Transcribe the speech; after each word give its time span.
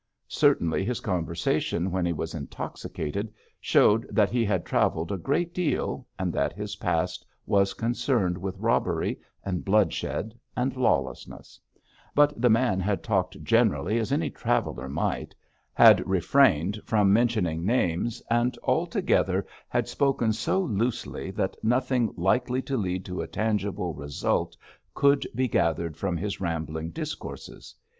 Certainly 0.27 0.83
his 0.83 0.99
conversation 0.99 1.91
when 1.91 2.07
he 2.07 2.11
was 2.11 2.33
intoxicated 2.33 3.31
showed 3.59 4.07
that 4.09 4.31
he 4.31 4.43
had 4.43 4.65
travelled 4.65 5.11
a 5.11 5.15
great 5.19 5.53
deal, 5.53 6.07
and 6.17 6.33
that 6.33 6.53
his 6.53 6.77
past 6.77 7.23
was 7.45 7.75
concerned 7.75 8.35
with 8.35 8.57
robbery, 8.57 9.19
and 9.45 9.63
bloodshed, 9.63 10.33
and 10.57 10.75
lawlessness; 10.75 11.59
but 12.15 12.33
the 12.41 12.49
man 12.49 12.79
had 12.79 13.03
talked 13.03 13.43
generally 13.43 13.99
as 13.99 14.11
any 14.11 14.31
traveller 14.31 14.89
might, 14.89 15.35
had 15.71 16.03
refrained 16.09 16.81
from 16.83 17.13
mentioning 17.13 17.63
names, 17.63 18.23
and 18.27 18.57
altogether 18.63 19.45
had 19.69 19.87
spoken 19.87 20.33
so 20.33 20.61
loosely 20.61 21.29
that 21.29 21.55
nothing 21.61 22.11
likely 22.17 22.63
to 22.63 22.75
lead 22.75 23.05
to 23.05 23.21
a 23.21 23.27
tangible 23.27 23.93
result 23.93 24.57
could 24.95 25.27
be 25.35 25.47
gathered 25.47 25.95
from 25.95 26.17
his 26.17 26.41
rambling 26.41 26.89
discourses. 26.89 27.75